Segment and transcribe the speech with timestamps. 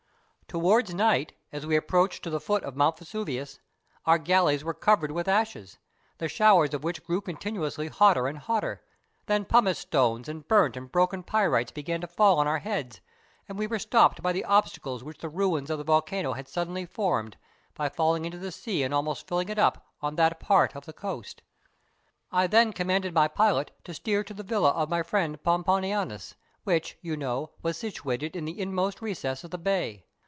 [0.47, 3.61] Towards night, as we approached to the foot of Mount Vesuvius,
[4.05, 5.77] our galleys were covered with ashes,
[6.17, 8.83] the showers of which grew continually hotter and hotter;
[9.27, 12.99] then pumice stones and burnt and broken pyrites began to fall on our heads,
[13.47, 16.85] and we were stopped by the obstacles which the ruins of the volcano had suddenly
[16.85, 17.37] formed,
[17.73, 20.91] by falling into the sea and almost filling it up, on that part of the
[20.91, 21.43] coast.
[22.29, 26.97] I then commanded my pilot to steer to the villa of my friend Pomponianus, which,
[27.01, 30.03] you know, was situated in the inmost recess of the bay.